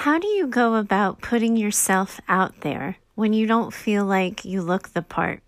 How 0.00 0.18
do 0.18 0.28
you 0.28 0.46
go 0.46 0.76
about 0.76 1.20
putting 1.20 1.58
yourself 1.58 2.22
out 2.26 2.62
there 2.62 2.96
when 3.16 3.34
you 3.34 3.46
don't 3.46 3.70
feel 3.70 4.02
like 4.06 4.46
you 4.46 4.62
look 4.62 4.88
the 4.88 5.02
part? 5.02 5.42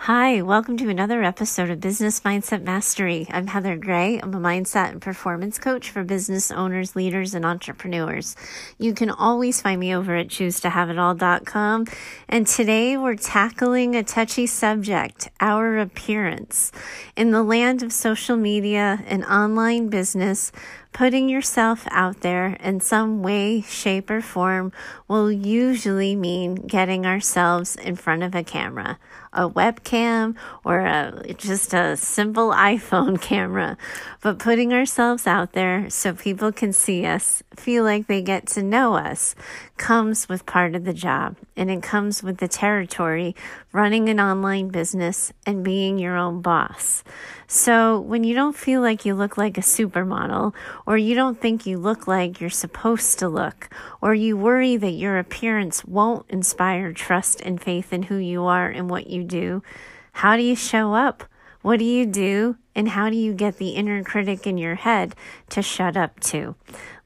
Hi, 0.00 0.42
welcome 0.42 0.76
to 0.78 0.88
another 0.88 1.22
episode 1.22 1.70
of 1.70 1.80
Business 1.80 2.20
Mindset 2.20 2.62
Mastery. 2.62 3.28
I'm 3.30 3.46
Heather 3.46 3.76
Gray. 3.76 4.20
I'm 4.20 4.34
a 4.34 4.38
mindset 4.38 4.90
and 4.90 5.00
performance 5.00 5.58
coach 5.58 5.88
for 5.88 6.02
business 6.02 6.50
owners, 6.50 6.96
leaders, 6.96 7.32
and 7.32 7.46
entrepreneurs. 7.46 8.34
You 8.76 8.92
can 8.92 9.08
always 9.08 9.62
find 9.62 9.80
me 9.80 9.94
over 9.94 10.16
at 10.16 10.28
choosetohaveitall.com. 10.28 11.86
And 12.28 12.46
today 12.46 12.96
we're 12.96 13.14
tackling 13.14 13.94
a 13.94 14.02
touchy 14.02 14.48
subject, 14.48 15.30
our 15.40 15.78
appearance. 15.78 16.72
In 17.16 17.30
the 17.30 17.42
land 17.42 17.84
of 17.84 17.92
social 17.92 18.36
media 18.36 19.02
and 19.06 19.24
online 19.24 19.88
business, 19.88 20.52
putting 20.92 21.28
yourself 21.28 21.86
out 21.90 22.20
there 22.20 22.56
in 22.60 22.80
some 22.80 23.22
way, 23.22 23.60
shape, 23.60 24.10
or 24.10 24.20
form 24.20 24.72
will 25.08 25.30
usually 25.30 26.16
mean 26.16 26.54
getting 26.54 27.06
ourselves 27.06 27.76
in 27.76 27.96
front 27.96 28.22
of 28.22 28.34
a 28.34 28.42
camera 28.42 28.98
a 29.36 29.48
webcam 29.48 30.34
or 30.64 30.80
a, 30.80 31.34
just 31.36 31.74
a 31.74 31.96
simple 31.96 32.50
iPhone 32.52 33.20
camera, 33.20 33.76
but 34.22 34.38
putting 34.38 34.72
ourselves 34.72 35.26
out 35.26 35.52
there 35.52 35.88
so 35.90 36.12
people 36.14 36.50
can 36.50 36.72
see 36.72 37.04
us, 37.04 37.42
feel 37.54 37.84
like 37.84 38.06
they 38.06 38.22
get 38.22 38.46
to 38.46 38.62
know 38.62 38.94
us, 38.94 39.34
comes 39.76 40.28
with 40.28 40.46
part 40.46 40.74
of 40.74 40.84
the 40.84 40.94
job. 40.94 41.36
And 41.56 41.70
it 41.70 41.82
comes 41.82 42.22
with 42.22 42.38
the 42.38 42.48
territory 42.48 43.36
running 43.76 44.08
an 44.08 44.18
online 44.18 44.68
business 44.68 45.34
and 45.44 45.62
being 45.62 45.98
your 45.98 46.16
own 46.16 46.40
boss. 46.40 47.04
So 47.46 48.00
when 48.00 48.24
you 48.24 48.34
don't 48.34 48.56
feel 48.56 48.80
like 48.80 49.04
you 49.04 49.14
look 49.14 49.36
like 49.36 49.58
a 49.58 49.60
supermodel, 49.60 50.54
or 50.86 50.96
you 50.96 51.14
don't 51.14 51.38
think 51.38 51.66
you 51.66 51.76
look 51.76 52.08
like 52.08 52.40
you're 52.40 52.48
supposed 52.48 53.18
to 53.18 53.28
look, 53.28 53.68
or 54.00 54.14
you 54.14 54.34
worry 54.34 54.78
that 54.78 54.92
your 54.92 55.18
appearance 55.18 55.84
won't 55.84 56.24
inspire 56.30 56.94
trust 56.94 57.42
and 57.42 57.60
faith 57.60 57.92
in 57.92 58.04
who 58.04 58.16
you 58.16 58.44
are 58.44 58.66
and 58.66 58.88
what 58.88 59.08
you 59.08 59.22
do, 59.22 59.62
how 60.12 60.38
do 60.38 60.42
you 60.42 60.56
show 60.56 60.94
up? 60.94 61.24
What 61.60 61.78
do 61.78 61.84
you 61.84 62.06
do? 62.06 62.56
And 62.74 62.88
how 62.90 63.10
do 63.10 63.16
you 63.16 63.34
get 63.34 63.58
the 63.58 63.70
inner 63.70 64.02
critic 64.04 64.46
in 64.46 64.56
your 64.56 64.76
head 64.76 65.14
to 65.50 65.60
shut 65.60 65.96
up 65.96 66.20
too? 66.20 66.54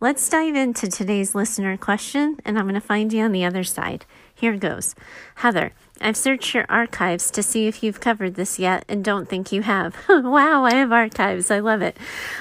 Let's 0.01 0.29
dive 0.29 0.55
into 0.55 0.87
today's 0.87 1.35
listener 1.35 1.77
question, 1.77 2.39
and 2.45 2.59
I'm 2.59 2.67
going 2.67 2.75
to 2.75 2.81
find 2.81 3.13
you 3.13 3.25
on 3.25 3.33
the 3.33 3.45
other 3.45 3.65
side. 3.65 4.05
Here 4.35 4.57
goes. 4.57 4.95
Heather, 5.37 5.73
I've 6.01 6.17
searched 6.17 6.55
your 6.55 6.65
archives 6.69 7.31
to 7.33 7.43
see 7.43 7.67
if 7.67 7.83
you've 7.83 8.01
covered 8.01 8.35
this 8.35 8.59
yet 8.59 8.85
and 8.89 9.05
don't 9.05 9.29
think 9.29 9.53
you 9.53 9.63
have. 9.63 9.97
wow, 10.09 10.65
I 10.65 10.75
have 10.75 10.93
archives. 10.93 11.51
I 11.51 11.59
love 11.59 11.83
it. 11.83 11.97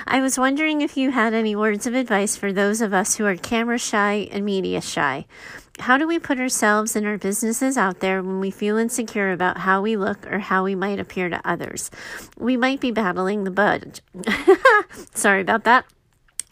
I 0.08 0.22
was 0.22 0.38
wondering 0.38 0.82
if 0.82 0.96
you 0.96 1.12
had 1.12 1.34
any 1.34 1.56
words 1.56 1.86
of 1.86 1.94
advice 1.94 2.36
for 2.36 2.54
those 2.54 2.82
of 2.82 2.94
us 2.94 3.16
who 3.16 3.26
are 3.26 3.36
camera 3.36 3.78
shy 3.78 4.30
and 4.32 4.46
media 4.46 4.82
shy. 4.82 5.26
How 5.80 5.98
do 5.98 6.08
we 6.08 6.20
put 6.20 6.40
ourselves 6.40 6.96
and 6.96 7.06
our 7.06 7.18
businesses 7.18 7.78
out 7.78 8.00
there 8.00 8.22
when 8.22 8.40
we 8.40 8.52
feel 8.52 8.78
insecure 8.78 9.32
about 9.32 9.60
how 9.60 9.82
we 9.82 9.96
look 9.96 10.26
or 10.32 10.40
how 10.40 10.64
we 10.64 10.76
might 10.76 11.00
appear 11.00 11.30
to 11.30 11.42
others? 11.46 11.90
We 12.38 12.58
might 12.58 12.80
be 12.80 12.92
battling 12.92 13.44
the 13.44 13.52
bud. 13.52 14.02
Sorry 15.14 15.42
about 15.42 15.64
that. 15.66 15.86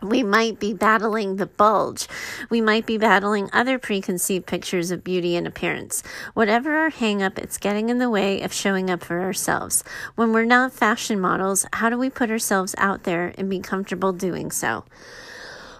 We 0.03 0.21
might 0.21 0.59
be 0.59 0.75
battling 0.75 1.37
the 1.37 1.47
bulge. 1.47 2.07
We 2.51 2.61
might 2.61 2.85
be 2.85 2.99
battling 2.99 3.49
other 3.51 3.79
preconceived 3.79 4.45
pictures 4.45 4.91
of 4.91 5.03
beauty 5.03 5.35
and 5.35 5.47
appearance. 5.47 6.03
Whatever 6.35 6.77
our 6.77 6.91
hangup, 6.91 7.39
it's 7.39 7.57
getting 7.57 7.89
in 7.89 7.97
the 7.97 8.09
way 8.09 8.43
of 8.43 8.53
showing 8.53 8.91
up 8.91 9.03
for 9.03 9.21
ourselves. 9.21 9.83
When 10.13 10.33
we're 10.33 10.45
not 10.45 10.71
fashion 10.71 11.19
models, 11.19 11.65
how 11.73 11.89
do 11.89 11.97
we 11.97 12.11
put 12.11 12.29
ourselves 12.29 12.75
out 12.77 13.05
there 13.05 13.33
and 13.39 13.49
be 13.49 13.59
comfortable 13.59 14.13
doing 14.13 14.51
so? 14.51 14.85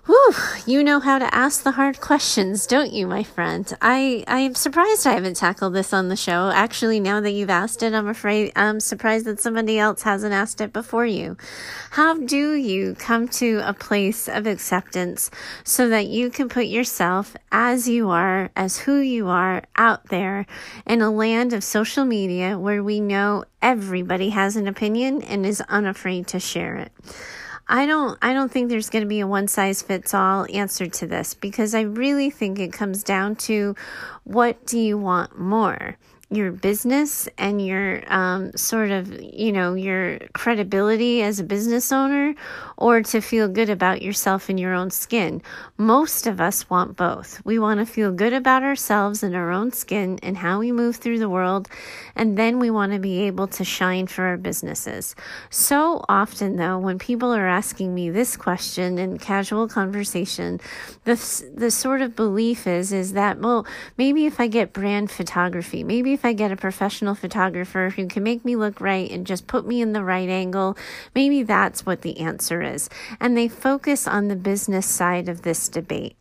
Whew, 0.08 0.34
you 0.66 0.86
know 0.86 1.02
how 1.02 1.20
to 1.20 1.36
ask 1.36 1.64
the 1.64 1.72
hard 1.72 2.00
questions, 2.00 2.66
don't 2.66 2.94
you, 2.94 3.08
my 3.08 3.24
friend? 3.24 3.70
I, 3.82 4.24
I 4.26 4.40
am 4.40 4.56
surprised 4.56 5.06
I 5.06 5.12
haven't 5.12 5.36
tackled 5.36 5.74
this 5.74 5.92
on 5.92 6.08
the 6.08 6.16
show. 6.16 6.50
Actually, 6.50 7.02
now 7.02 7.20
that 7.20 7.32
you've 7.32 7.50
asked 7.50 7.84
it, 7.84 7.94
I'm 7.94 8.08
afraid 8.08 8.54
I'm 8.56 8.80
surprised 8.80 9.26
that 9.26 9.42
somebody 9.42 9.78
else 9.78 10.04
hasn't 10.04 10.34
asked 10.34 10.62
it 10.62 10.72
before 10.72 11.06
you. 11.06 11.36
How 11.92 12.14
do 12.16 12.54
you 12.54 12.96
come 12.96 13.28
to 13.40 13.62
a 13.66 13.74
place 13.74 14.30
of 14.30 14.48
acceptance 14.48 15.30
so 15.66 15.90
that 15.90 16.08
you 16.08 16.30
can 16.30 16.48
put 16.48 16.68
yourself 16.68 17.36
as 17.52 17.90
you 17.90 18.10
are, 18.10 18.50
as 18.56 18.78
who 18.78 19.00
you 19.00 19.28
are 19.28 19.64
out 19.76 20.06
there 20.06 20.46
in 20.86 21.02
a 21.02 21.12
land 21.12 21.52
of 21.52 21.66
social 21.66 22.06
media 22.06 22.58
where 22.58 22.82
we 22.82 23.02
know 23.02 23.44
everybody 23.62 24.30
has 24.30 24.56
an 24.56 24.70
opinion 24.70 25.22
and 25.24 25.46
is 25.46 25.60
unafraid 25.68 26.28
to 26.28 26.40
share 26.40 26.78
it? 26.78 26.94
I 27.70 27.86
don't 27.86 28.18
I 28.22 28.34
don't 28.34 28.52
think 28.52 28.70
there's 28.70 28.90
going 28.90 29.04
to 29.04 29.10
be 29.10 29.20
a 29.20 29.28
one 29.28 29.48
size 29.48 29.82
fits 29.82 30.14
all 30.14 30.46
answer 30.54 30.88
to 30.88 31.08
this 31.08 31.34
because 31.34 31.76
I 31.76 31.82
really 31.82 32.30
think 32.30 32.60
it 32.60 32.72
comes 32.72 33.04
down 33.04 33.36
to 33.48 33.76
what 34.24 34.66
do 34.66 34.80
you 34.80 34.98
want 34.98 35.38
more? 35.38 35.98
Your 36.30 36.52
business 36.52 37.30
and 37.38 37.66
your 37.66 38.04
um, 38.14 38.52
sort 38.54 38.92
of, 38.92 39.22
you 39.22 39.52
know, 39.54 39.76
your 39.76 40.20
credibility 40.34 41.22
as 41.22 41.40
a 41.40 41.44
business 41.44 41.90
owner 41.90 42.36
or 42.76 43.02
to 43.02 43.22
feel 43.22 43.48
good 43.48 43.70
about 43.70 44.02
yourself 44.02 44.50
in 44.50 44.58
your 44.58 44.74
own 44.74 44.92
skin. 44.92 45.42
Most 45.78 46.28
of 46.28 46.42
us 46.42 46.70
want 46.70 46.98
both. 46.98 47.44
We 47.46 47.60
want 47.60 47.80
to 47.80 47.86
feel 47.86 48.12
good 48.12 48.34
about 48.34 48.62
ourselves 48.62 49.24
and 49.24 49.36
our 49.36 49.52
own 49.52 49.72
skin 49.72 50.20
and 50.22 50.36
how 50.36 50.60
we 50.60 50.74
move 50.74 50.98
through 50.98 51.20
the 51.20 51.30
world. 51.30 51.70
And 52.14 52.38
then 52.38 52.60
we 52.60 52.72
want 52.72 52.92
to 52.92 53.00
be 53.00 53.22
able 53.22 53.48
to 53.48 53.64
shine 53.64 54.08
for 54.08 54.26
our 54.26 54.38
businesses. 54.38 55.16
So 55.50 56.04
often, 56.10 56.58
though, 56.58 56.78
when 56.78 57.00
people 57.00 57.34
are 57.34 57.48
asking 57.48 57.96
me 57.96 58.10
this 58.10 58.36
question 58.36 58.98
in 58.98 59.18
casual 59.18 59.70
conversation, 59.70 60.60
the, 61.06 61.16
the 61.56 61.72
sort 61.72 62.02
of 62.02 62.18
belief 62.18 62.68
is, 62.68 62.92
is 62.92 63.14
that, 63.14 63.40
well, 63.40 63.66
maybe 63.98 64.26
if 64.26 64.42
I 64.42 64.48
get 64.48 64.74
brand 64.74 65.10
photography, 65.10 65.86
maybe 65.86 66.17
if 66.18 66.26
I 66.26 66.34
get 66.34 66.52
a 66.52 66.56
professional 66.56 67.14
photographer 67.14 67.92
who 67.96 68.08
can 68.08 68.24
make 68.24 68.44
me 68.44 68.56
look 68.56 68.82
right 68.82 69.08
and 69.12 69.24
just 69.24 69.46
put 69.46 69.68
me 69.68 69.82
in 69.82 69.94
the 69.94 70.04
right 70.04 70.28
angle, 70.28 70.76
maybe 71.14 71.44
that's 71.44 71.86
what 71.86 72.02
the 72.02 72.20
answer 72.20 72.64
is. 72.64 72.90
And 73.20 73.38
they 73.38 73.48
focus 73.48 74.08
on 74.08 74.28
the 74.28 74.36
business 74.36 74.88
side 74.88 75.30
of 75.30 75.44
this 75.44 75.70
debate. 75.70 76.16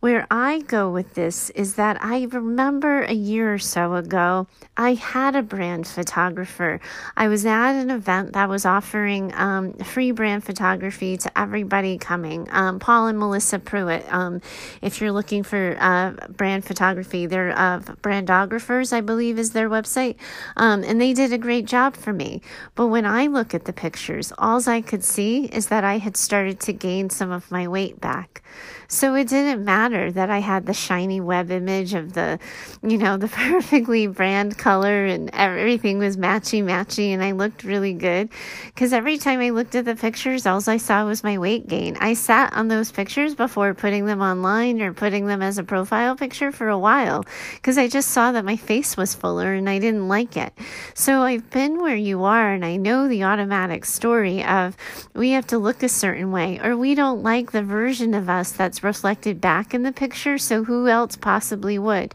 Where 0.00 0.26
I 0.30 0.60
go 0.60 0.90
with 0.90 1.12
this 1.12 1.50
is 1.50 1.74
that 1.74 2.02
I 2.02 2.24
remember 2.24 3.02
a 3.02 3.12
year 3.12 3.52
or 3.52 3.58
so 3.58 3.96
ago, 3.96 4.46
I 4.74 4.94
had 4.94 5.36
a 5.36 5.42
brand 5.42 5.86
photographer. 5.86 6.80
I 7.18 7.28
was 7.28 7.44
at 7.44 7.72
an 7.72 7.90
event 7.90 8.32
that 8.32 8.48
was 8.48 8.64
offering 8.64 9.30
um, 9.34 9.74
free 9.74 10.10
brand 10.12 10.42
photography 10.42 11.18
to 11.18 11.38
everybody 11.38 11.98
coming. 11.98 12.48
Um, 12.50 12.78
Paul 12.78 13.08
and 13.08 13.18
Melissa 13.18 13.58
Pruitt. 13.58 14.10
Um, 14.10 14.40
if 14.80 15.02
you're 15.02 15.12
looking 15.12 15.42
for 15.42 15.76
uh, 15.78 16.12
brand 16.30 16.64
photography, 16.64 17.26
they're 17.26 17.52
uh, 17.54 17.80
brandographers, 17.80 18.94
I 18.94 19.02
believe, 19.02 19.38
is 19.38 19.50
their 19.50 19.68
website. 19.68 20.16
Um, 20.56 20.82
and 20.82 20.98
they 20.98 21.12
did 21.12 21.30
a 21.34 21.38
great 21.38 21.66
job 21.66 21.94
for 21.94 22.14
me. 22.14 22.40
But 22.74 22.86
when 22.86 23.04
I 23.04 23.26
look 23.26 23.52
at 23.52 23.66
the 23.66 23.74
pictures, 23.74 24.32
all 24.38 24.66
I 24.66 24.80
could 24.80 25.04
see 25.04 25.44
is 25.44 25.66
that 25.66 25.84
I 25.84 25.98
had 25.98 26.16
started 26.16 26.58
to 26.60 26.72
gain 26.72 27.10
some 27.10 27.30
of 27.30 27.50
my 27.50 27.68
weight 27.68 28.00
back. 28.00 28.42
So 28.92 29.14
it 29.14 29.28
didn't 29.28 29.64
matter 29.64 30.10
that 30.10 30.30
I 30.30 30.40
had 30.40 30.66
the 30.66 30.74
shiny 30.74 31.20
web 31.20 31.52
image 31.52 31.94
of 31.94 32.12
the, 32.14 32.40
you 32.82 32.98
know, 32.98 33.16
the 33.16 33.28
perfectly 33.28 34.08
brand 34.08 34.58
color 34.58 35.06
and 35.06 35.30
everything 35.32 35.98
was 35.98 36.16
matchy 36.16 36.60
matchy 36.60 37.10
and 37.10 37.22
I 37.22 37.30
looked 37.30 37.62
really 37.62 37.92
good. 37.92 38.30
Because 38.66 38.92
every 38.92 39.16
time 39.16 39.38
I 39.38 39.50
looked 39.50 39.76
at 39.76 39.84
the 39.84 39.94
pictures, 39.94 40.44
all 40.44 40.60
I 40.66 40.76
saw 40.76 41.06
was 41.06 41.22
my 41.22 41.38
weight 41.38 41.68
gain. 41.68 41.96
I 42.00 42.14
sat 42.14 42.52
on 42.52 42.66
those 42.66 42.90
pictures 42.90 43.36
before 43.36 43.74
putting 43.74 44.06
them 44.06 44.20
online 44.20 44.82
or 44.82 44.92
putting 44.92 45.26
them 45.26 45.40
as 45.40 45.56
a 45.56 45.62
profile 45.62 46.16
picture 46.16 46.50
for 46.50 46.68
a 46.68 46.78
while 46.78 47.24
because 47.54 47.78
I 47.78 47.86
just 47.86 48.08
saw 48.10 48.32
that 48.32 48.44
my 48.44 48.56
face 48.56 48.96
was 48.96 49.14
fuller 49.14 49.52
and 49.52 49.70
I 49.70 49.78
didn't 49.78 50.08
like 50.08 50.36
it. 50.36 50.52
So 50.94 51.22
I've 51.22 51.48
been 51.50 51.80
where 51.80 51.94
you 51.94 52.24
are 52.24 52.52
and 52.52 52.64
I 52.64 52.74
know 52.74 53.06
the 53.06 53.22
automatic 53.22 53.84
story 53.84 54.42
of 54.44 54.76
we 55.14 55.30
have 55.30 55.46
to 55.46 55.58
look 55.58 55.84
a 55.84 55.88
certain 55.88 56.32
way 56.32 56.58
or 56.60 56.76
we 56.76 56.96
don't 56.96 57.22
like 57.22 57.52
the 57.52 57.62
version 57.62 58.14
of 58.14 58.28
us 58.28 58.50
that's 58.50 58.79
reflected 58.82 59.40
back 59.40 59.74
in 59.74 59.82
the 59.82 59.92
picture, 59.92 60.38
so 60.38 60.64
who 60.64 60.88
else 60.88 61.16
possibly 61.16 61.78
would? 61.78 62.14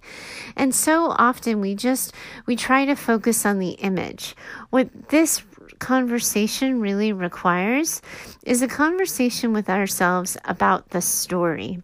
And 0.56 0.74
so 0.74 1.16
often 1.18 1.62
we 1.62 1.76
just 1.76 2.14
we 2.46 2.56
try 2.56 2.86
to 2.86 2.96
focus 2.96 3.46
on 3.46 3.60
the 3.60 3.72
image. 3.72 4.36
What 4.70 5.10
this 5.10 5.44
conversation 5.80 6.80
really 6.80 7.12
requires 7.12 8.02
is 8.44 8.62
a 8.62 8.68
conversation 8.68 9.54
with 9.54 9.70
ourselves 9.70 10.38
about 10.46 10.90
the 10.90 11.02
story. 11.02 11.82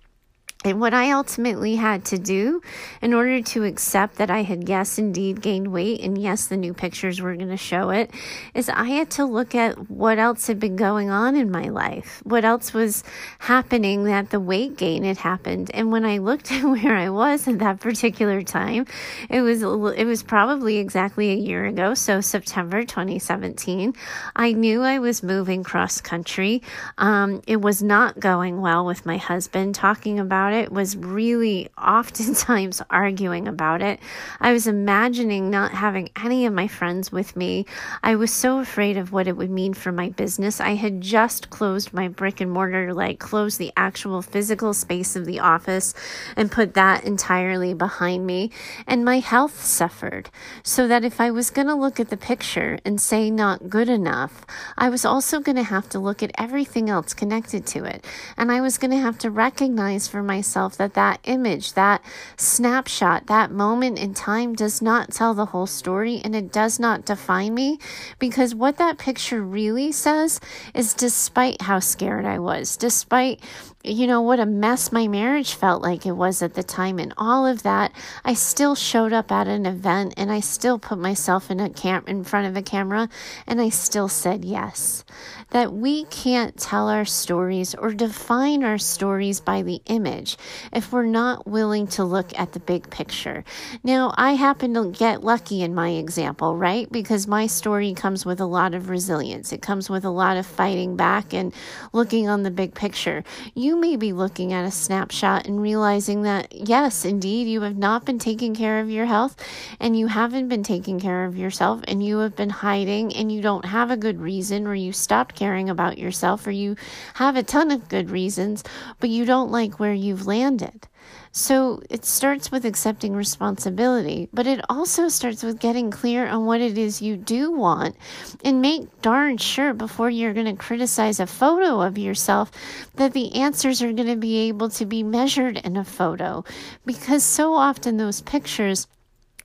And 0.63 0.79
what 0.79 0.93
I 0.93 1.11
ultimately 1.11 1.75
had 1.75 2.05
to 2.05 2.19
do 2.19 2.61
in 3.01 3.15
order 3.15 3.41
to 3.41 3.63
accept 3.63 4.17
that 4.17 4.29
I 4.29 4.43
had, 4.43 4.69
yes, 4.69 4.99
indeed 4.99 5.41
gained 5.41 5.71
weight, 5.73 6.01
and 6.01 6.15
yes, 6.15 6.47
the 6.47 6.57
new 6.57 6.71
pictures 6.71 7.19
were 7.19 7.35
going 7.35 7.49
to 7.49 7.57
show 7.57 7.89
it, 7.89 8.11
is 8.53 8.69
I 8.69 8.85
had 8.85 9.09
to 9.11 9.25
look 9.25 9.55
at 9.55 9.89
what 9.89 10.19
else 10.19 10.45
had 10.45 10.59
been 10.59 10.75
going 10.75 11.09
on 11.09 11.35
in 11.35 11.49
my 11.49 11.69
life, 11.69 12.21
what 12.25 12.45
else 12.45 12.75
was 12.75 13.03
happening 13.39 14.03
that 14.03 14.29
the 14.29 14.39
weight 14.39 14.77
gain 14.77 15.03
had 15.03 15.17
happened. 15.17 15.71
And 15.73 15.91
when 15.91 16.05
I 16.05 16.19
looked 16.19 16.51
at 16.51 16.63
where 16.63 16.95
I 16.95 17.09
was 17.09 17.47
at 17.47 17.57
that 17.57 17.79
particular 17.79 18.43
time, 18.43 18.85
it 19.31 19.41
was 19.41 19.63
it 19.63 20.05
was 20.05 20.21
probably 20.21 20.77
exactly 20.77 21.31
a 21.31 21.35
year 21.35 21.65
ago, 21.65 21.95
so 21.95 22.21
September 22.21 22.83
2017. 22.83 23.95
I 24.35 24.51
knew 24.51 24.83
I 24.83 24.99
was 24.99 25.23
moving 25.23 25.63
cross 25.63 26.01
country. 26.01 26.61
Um, 26.99 27.41
it 27.47 27.61
was 27.61 27.81
not 27.81 28.19
going 28.19 28.61
well 28.61 28.85
with 28.85 29.07
my 29.07 29.17
husband. 29.17 29.73
Talking 29.73 30.19
about 30.19 30.50
about 30.51 30.63
it 30.63 30.71
was 30.71 30.97
really 30.97 31.69
oftentimes 31.77 32.81
arguing 32.89 33.47
about 33.47 33.81
it. 33.81 33.99
I 34.39 34.51
was 34.53 34.67
imagining 34.67 35.49
not 35.49 35.71
having 35.71 36.09
any 36.21 36.45
of 36.45 36.53
my 36.53 36.67
friends 36.67 37.11
with 37.11 37.35
me. 37.35 37.65
I 38.03 38.15
was 38.15 38.31
so 38.31 38.59
afraid 38.59 38.97
of 38.97 39.11
what 39.11 39.27
it 39.27 39.37
would 39.37 39.49
mean 39.49 39.73
for 39.73 39.91
my 39.91 40.09
business. 40.09 40.59
I 40.59 40.75
had 40.75 41.01
just 41.01 41.49
closed 41.49 41.93
my 41.93 42.07
brick 42.07 42.41
and 42.41 42.51
mortar, 42.51 42.93
like 42.93 43.19
closed 43.19 43.59
the 43.59 43.71
actual 43.77 44.21
physical 44.21 44.73
space 44.73 45.15
of 45.15 45.25
the 45.25 45.39
office 45.39 45.93
and 46.35 46.51
put 46.51 46.73
that 46.73 47.03
entirely 47.03 47.73
behind 47.73 48.25
me. 48.25 48.51
And 48.87 49.05
my 49.05 49.19
health 49.19 49.63
suffered. 49.63 50.29
So 50.63 50.87
that 50.87 51.03
if 51.03 51.19
I 51.21 51.31
was 51.31 51.49
going 51.49 51.67
to 51.67 51.75
look 51.75 51.99
at 51.99 52.09
the 52.09 52.17
picture 52.17 52.77
and 52.85 52.99
say 52.99 53.31
not 53.31 53.69
good 53.69 53.89
enough, 53.89 54.45
I 54.77 54.89
was 54.89 55.05
also 55.05 55.39
going 55.39 55.55
to 55.55 55.63
have 55.63 55.89
to 55.89 55.99
look 55.99 56.23
at 56.23 56.31
everything 56.37 56.89
else 56.89 57.13
connected 57.13 57.65
to 57.67 57.85
it. 57.85 58.05
And 58.37 58.51
I 58.51 58.61
was 58.61 58.77
going 58.77 58.91
to 58.91 58.97
have 58.97 59.17
to 59.19 59.29
recognize 59.29 60.07
for 60.07 60.23
myself 60.23 60.40
that 60.41 60.93
that 60.93 61.19
image, 61.23 61.73
that 61.73 62.03
snapshot, 62.37 63.27
that 63.27 63.51
moment 63.51 63.99
in 63.99 64.13
time 64.13 64.53
does 64.53 64.81
not 64.81 65.11
tell 65.11 65.33
the 65.33 65.47
whole 65.47 65.67
story 65.67 66.21
and 66.23 66.35
it 66.35 66.51
does 66.51 66.79
not 66.79 67.05
define 67.05 67.53
me 67.53 67.79
because 68.19 68.55
what 68.55 68.77
that 68.77 68.97
picture 68.97 69.41
really 69.41 69.91
says 69.91 70.39
is 70.73 70.93
despite 70.93 71.61
how 71.61 71.79
scared 71.79 72.25
I 72.25 72.39
was, 72.39 72.77
despite 72.77 73.39
you 73.83 74.05
know, 74.05 74.21
what 74.21 74.39
a 74.39 74.45
mess 74.45 74.91
my 74.91 75.07
marriage 75.07 75.55
felt 75.55 75.81
like 75.81 76.05
it 76.05 76.11
was 76.11 76.41
at 76.41 76.53
the 76.53 76.63
time 76.63 76.99
and 76.99 77.13
all 77.17 77.47
of 77.47 77.63
that. 77.63 77.91
I 78.23 78.33
still 78.33 78.75
showed 78.75 79.13
up 79.13 79.31
at 79.31 79.47
an 79.47 79.65
event 79.65 80.13
and 80.17 80.31
I 80.31 80.39
still 80.39 80.77
put 80.77 80.99
myself 80.99 81.49
in 81.49 81.59
a 81.59 81.69
cam 81.69 82.03
in 82.07 82.23
front 82.23 82.47
of 82.47 82.55
a 82.55 82.61
camera 82.61 83.09
and 83.47 83.59
I 83.59 83.69
still 83.69 84.07
said 84.07 84.45
yes. 84.45 85.03
That 85.49 85.73
we 85.73 86.05
can't 86.05 86.55
tell 86.57 86.87
our 86.87 87.05
stories 87.05 87.75
or 87.75 87.91
define 87.91 88.63
our 88.63 88.77
stories 88.77 89.41
by 89.41 89.63
the 89.63 89.81
image 89.87 90.37
if 90.71 90.93
we're 90.93 91.05
not 91.05 91.45
willing 91.45 91.87
to 91.87 92.05
look 92.05 92.37
at 92.39 92.53
the 92.53 92.59
big 92.59 92.89
picture. 92.89 93.43
Now, 93.83 94.13
I 94.15 94.33
happen 94.33 94.73
to 94.75 94.91
get 94.91 95.23
lucky 95.23 95.61
in 95.61 95.75
my 95.75 95.89
example, 95.89 96.55
right? 96.55 96.89
Because 96.89 97.27
my 97.27 97.47
story 97.47 97.93
comes 97.93 98.25
with 98.25 98.39
a 98.39 98.45
lot 98.45 98.73
of 98.73 98.89
resilience. 98.89 99.51
It 99.51 99.61
comes 99.61 99.89
with 99.89 100.05
a 100.05 100.09
lot 100.09 100.37
of 100.37 100.45
fighting 100.45 100.95
back 100.95 101.33
and 101.33 101.53
looking 101.91 102.29
on 102.29 102.43
the 102.43 102.51
big 102.51 102.73
picture. 102.73 103.23
You 103.53 103.70
you 103.71 103.77
may 103.77 103.95
be 103.95 104.11
looking 104.11 104.51
at 104.51 104.65
a 104.65 104.69
snapshot 104.69 105.47
and 105.47 105.61
realizing 105.61 106.23
that, 106.23 106.53
yes, 106.53 107.05
indeed, 107.05 107.47
you 107.47 107.61
have 107.61 107.77
not 107.77 108.03
been 108.03 108.19
taking 108.19 108.53
care 108.53 108.81
of 108.81 108.89
your 108.89 109.05
health 109.05 109.41
and 109.79 109.97
you 109.97 110.07
haven't 110.07 110.49
been 110.49 110.61
taking 110.61 110.99
care 110.99 111.23
of 111.23 111.37
yourself 111.37 111.79
and 111.87 112.05
you 112.05 112.17
have 112.17 112.35
been 112.35 112.49
hiding 112.49 113.15
and 113.15 113.31
you 113.31 113.41
don't 113.41 113.63
have 113.63 113.89
a 113.89 113.95
good 113.95 114.19
reason 114.19 114.67
or 114.67 114.75
you 114.75 114.91
stopped 114.91 115.35
caring 115.35 115.69
about 115.69 115.97
yourself 115.97 116.45
or 116.45 116.51
you 116.51 116.75
have 117.13 117.37
a 117.37 117.43
ton 117.43 117.71
of 117.71 117.87
good 117.87 118.09
reasons, 118.09 118.61
but 118.99 119.09
you 119.09 119.23
don't 119.23 119.51
like 119.51 119.79
where 119.79 119.93
you've 119.93 120.27
landed. 120.27 120.89
So 121.31 121.81
it 121.89 122.03
starts 122.03 122.51
with 122.51 122.65
accepting 122.65 123.13
responsibility, 123.13 124.27
but 124.33 124.47
it 124.47 124.59
also 124.69 125.07
starts 125.07 125.43
with 125.43 125.59
getting 125.59 125.89
clear 125.89 126.27
on 126.27 126.45
what 126.45 126.59
it 126.59 126.77
is 126.77 127.01
you 127.01 127.15
do 127.15 127.51
want 127.51 127.95
and 128.43 128.61
make 128.61 129.01
darn 129.01 129.37
sure 129.37 129.73
before 129.73 130.09
you're 130.09 130.33
going 130.33 130.45
to 130.45 130.61
criticize 130.61 131.21
a 131.21 131.27
photo 131.27 131.81
of 131.81 131.97
yourself 131.97 132.51
that 132.95 133.13
the 133.13 133.33
answers 133.35 133.81
are 133.81 133.93
going 133.93 134.09
to 134.09 134.17
be 134.17 134.49
able 134.49 134.69
to 134.71 134.85
be 134.85 135.03
measured 135.03 135.57
in 135.57 135.77
a 135.77 135.85
photo. 135.85 136.43
Because 136.85 137.23
so 137.23 137.53
often 137.53 137.95
those 137.95 138.21
pictures 138.21 138.87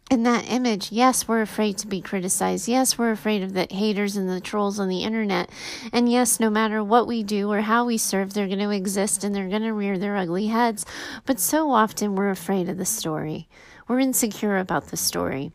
in 0.09 0.23
that 0.23 0.49
image, 0.49 0.93
yes, 0.93 1.27
we're 1.27 1.41
afraid 1.41 1.79
to 1.79 1.87
be 1.87 2.01
criticized. 2.01 2.69
Yes, 2.69 2.97
we're 2.97 3.11
afraid 3.11 3.43
of 3.43 3.55
the 3.55 3.67
haters 3.69 4.17
and 4.17 4.29
the 4.29 4.41
trolls 4.41 4.79
on 4.79 4.89
the 4.89 5.03
internet. 5.03 5.51
And 5.93 6.11
yes, 6.11 6.39
no 6.39 6.49
matter 6.49 6.83
what 6.85 7.09
we 7.09 7.25
do 7.25 7.51
or 7.51 7.63
how 7.63 7.85
we 7.85 7.99
serve, 7.99 8.33
they're 8.33 8.47
going 8.47 8.61
to 8.61 8.71
exist 8.71 9.25
and 9.25 9.35
they're 9.35 9.49
going 9.49 9.63
to 9.63 9.73
rear 9.73 9.99
their 9.99 10.17
ugly 10.17 10.47
heads. 10.47 10.87
But 11.25 11.41
so 11.41 11.73
often 11.73 12.15
we're 12.15 12.31
afraid 12.31 12.69
of 12.69 12.79
the 12.79 12.85
story. 12.85 13.49
We're 13.89 13.99
insecure 13.99 14.59
about 14.59 14.89
the 14.89 14.97
story. 14.97 15.51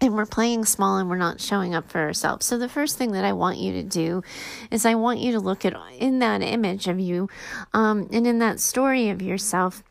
And 0.00 0.14
we're 0.14 0.26
playing 0.26 0.64
small 0.64 0.98
and 0.98 1.10
we're 1.10 1.16
not 1.16 1.40
showing 1.40 1.74
up 1.74 1.88
for 1.88 2.00
ourselves. 2.00 2.44
So, 2.46 2.58
the 2.58 2.68
first 2.68 2.98
thing 2.98 3.12
that 3.12 3.24
I 3.24 3.32
want 3.32 3.58
you 3.58 3.72
to 3.74 3.84
do 3.84 4.22
is 4.68 4.84
I 4.84 4.96
want 4.96 5.20
you 5.20 5.30
to 5.30 5.38
look 5.38 5.64
at 5.64 5.76
in 5.96 6.18
that 6.18 6.42
image 6.42 6.88
of 6.88 6.98
you 6.98 7.28
um, 7.72 8.08
and 8.10 8.26
in 8.26 8.40
that 8.40 8.58
story 8.58 9.10
of 9.10 9.22
yourself 9.22 9.84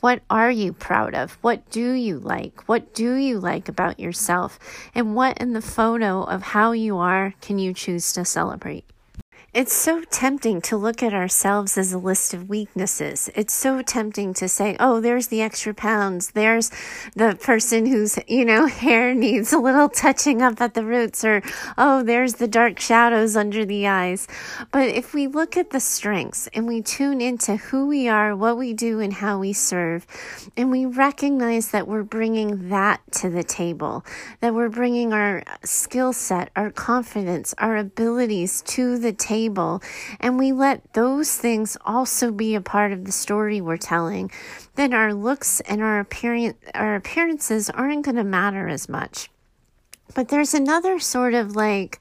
what 0.00 0.22
are 0.28 0.50
you 0.50 0.72
proud 0.72 1.14
of? 1.14 1.32
What 1.42 1.70
do 1.70 1.92
you 1.92 2.18
like? 2.18 2.68
What 2.68 2.94
do 2.94 3.14
you 3.14 3.38
like 3.38 3.68
about 3.68 4.00
yourself? 4.00 4.58
And 4.94 5.14
what 5.14 5.38
in 5.38 5.52
the 5.52 5.62
photo 5.62 6.22
of 6.22 6.42
how 6.42 6.72
you 6.72 6.98
are 6.98 7.34
can 7.40 7.58
you 7.58 7.72
choose 7.72 8.12
to 8.12 8.24
celebrate? 8.24 8.84
It's 9.56 9.72
so 9.72 10.02
tempting 10.10 10.60
to 10.68 10.76
look 10.76 11.02
at 11.02 11.14
ourselves 11.14 11.78
as 11.78 11.90
a 11.90 11.98
list 11.98 12.34
of 12.34 12.46
weaknesses. 12.46 13.30
It's 13.34 13.54
so 13.54 13.80
tempting 13.80 14.34
to 14.34 14.50
say, 14.50 14.76
oh, 14.78 15.00
there's 15.00 15.28
the 15.28 15.40
extra 15.40 15.72
pounds. 15.72 16.32
There's 16.32 16.70
the 17.14 17.38
person 17.40 17.86
whose, 17.86 18.18
you 18.28 18.44
know, 18.44 18.66
hair 18.84 19.14
needs 19.14 19.54
a 19.54 19.58
little 19.58 19.88
touching 19.88 20.42
up 20.42 20.60
at 20.60 20.74
the 20.74 20.84
roots, 20.84 21.24
or 21.24 21.40
oh, 21.78 22.02
there's 22.02 22.34
the 22.34 22.46
dark 22.46 22.78
shadows 22.78 23.34
under 23.34 23.64
the 23.64 23.86
eyes. 23.86 24.28
But 24.72 24.90
if 24.90 25.14
we 25.14 25.26
look 25.26 25.56
at 25.56 25.70
the 25.70 25.80
strengths 25.80 26.48
and 26.48 26.66
we 26.66 26.82
tune 26.82 27.22
into 27.22 27.56
who 27.56 27.86
we 27.86 28.08
are, 28.08 28.36
what 28.36 28.58
we 28.58 28.74
do, 28.74 29.00
and 29.00 29.14
how 29.14 29.38
we 29.38 29.54
serve, 29.54 30.06
and 30.54 30.70
we 30.70 30.84
recognize 30.84 31.70
that 31.70 31.88
we're 31.88 32.02
bringing 32.02 32.68
that 32.68 33.00
to 33.12 33.30
the 33.30 33.42
table, 33.42 34.04
that 34.40 34.52
we're 34.52 34.68
bringing 34.68 35.14
our 35.14 35.42
skill 35.64 36.12
set, 36.12 36.50
our 36.54 36.70
confidence, 36.70 37.54
our 37.56 37.78
abilities 37.78 38.60
to 38.60 38.98
the 38.98 39.14
table 39.14 39.45
table 39.46 39.82
and 40.20 40.38
we 40.38 40.52
let 40.52 40.92
those 40.92 41.36
things 41.36 41.76
also 41.84 42.30
be 42.30 42.54
a 42.54 42.60
part 42.60 42.92
of 42.92 43.04
the 43.04 43.12
story 43.12 43.60
we're 43.60 43.76
telling, 43.76 44.30
then 44.74 44.92
our 44.92 45.14
looks 45.14 45.60
and 45.60 45.82
our 45.82 46.00
appearance 46.00 46.56
our 46.74 46.96
appearances 46.96 47.70
aren't 47.70 48.04
going 48.04 48.16
to 48.16 48.24
matter 48.24 48.68
as 48.68 48.88
much. 48.88 49.30
But 50.14 50.28
there's 50.28 50.54
another 50.54 50.98
sort 50.98 51.34
of 51.34 51.56
like 51.56 52.00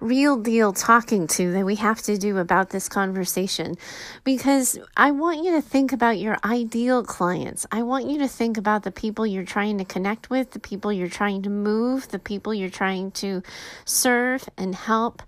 real 0.00 0.36
deal 0.38 0.72
talking 0.72 1.26
to 1.26 1.52
that 1.52 1.66
we 1.66 1.74
have 1.76 2.00
to 2.02 2.16
do 2.16 2.38
about 2.38 2.70
this 2.70 2.88
conversation 2.88 3.76
because 4.24 4.78
I 4.96 5.10
want 5.10 5.44
you 5.44 5.52
to 5.52 5.60
think 5.60 5.92
about 5.92 6.18
your 6.18 6.38
ideal 6.44 7.04
clients. 7.04 7.66
I 7.70 7.82
want 7.82 8.08
you 8.08 8.18
to 8.18 8.28
think 8.28 8.56
about 8.56 8.82
the 8.82 8.92
people 8.92 9.26
you're 9.26 9.44
trying 9.44 9.78
to 9.78 9.84
connect 9.84 10.30
with, 10.30 10.52
the 10.52 10.60
people 10.60 10.92
you're 10.92 11.08
trying 11.08 11.42
to 11.42 11.50
move, 11.50 12.08
the 12.08 12.18
people 12.18 12.54
you're 12.54 12.70
trying 12.70 13.10
to 13.12 13.42
serve 13.84 14.48
and 14.56 14.74
help. 14.74 15.22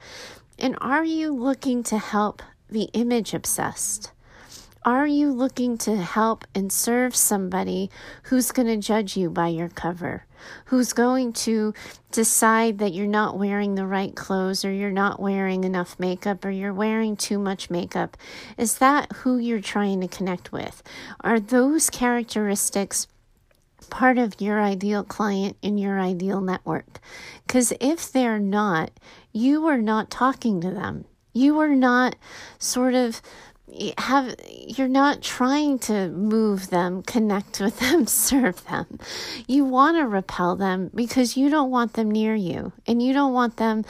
And 0.62 0.78
are 0.80 1.04
you 1.04 1.34
looking 1.34 1.82
to 1.84 1.98
help 1.98 2.40
the 2.70 2.88
image 2.92 3.34
obsessed? 3.34 4.12
Are 4.84 5.08
you 5.08 5.32
looking 5.32 5.76
to 5.78 5.96
help 5.96 6.44
and 6.54 6.72
serve 6.72 7.16
somebody 7.16 7.90
who's 8.24 8.52
going 8.52 8.68
to 8.68 8.76
judge 8.76 9.16
you 9.16 9.28
by 9.28 9.48
your 9.48 9.68
cover? 9.68 10.24
Who's 10.66 10.92
going 10.92 11.32
to 11.32 11.74
decide 12.12 12.78
that 12.78 12.92
you're 12.92 13.08
not 13.08 13.36
wearing 13.36 13.74
the 13.74 13.86
right 13.86 14.14
clothes 14.14 14.64
or 14.64 14.72
you're 14.72 14.92
not 14.92 15.18
wearing 15.18 15.64
enough 15.64 15.98
makeup 15.98 16.44
or 16.44 16.50
you're 16.50 16.72
wearing 16.72 17.16
too 17.16 17.40
much 17.40 17.68
makeup? 17.68 18.16
Is 18.56 18.78
that 18.78 19.10
who 19.12 19.38
you're 19.38 19.60
trying 19.60 20.00
to 20.02 20.08
connect 20.08 20.52
with? 20.52 20.80
Are 21.22 21.40
those 21.40 21.90
characteristics 21.90 23.08
part 23.90 24.18
of 24.18 24.40
your 24.40 24.60
ideal 24.60 25.04
client 25.04 25.56
in 25.60 25.76
your 25.78 26.00
ideal 26.00 26.40
network. 26.40 26.98
Because 27.46 27.72
if 27.80 28.10
they're 28.10 28.38
not, 28.38 28.90
you 29.32 29.66
are 29.66 29.80
not 29.80 30.10
talking 30.10 30.60
to 30.60 30.70
them. 30.70 31.04
You 31.32 31.58
are 31.60 31.74
not 31.74 32.16
sort 32.58 32.94
of 32.94 33.22
have 33.98 34.34
you're 34.48 34.88
not 34.88 35.22
trying 35.22 35.78
to 35.80 36.08
move 36.08 36.70
them, 36.70 37.02
connect 37.02 37.60
with 37.60 37.78
them, 37.78 38.06
serve 38.06 38.64
them. 38.66 38.98
You 39.46 39.64
want 39.64 39.96
to 39.96 40.06
repel 40.06 40.56
them 40.56 40.90
because 40.94 41.36
you 41.36 41.48
don't 41.48 41.70
want 41.70 41.94
them 41.94 42.10
near 42.10 42.34
you 42.34 42.72
and 42.86 43.02
you 43.02 43.12
don't 43.12 43.32
want 43.32 43.56
them 43.56 43.84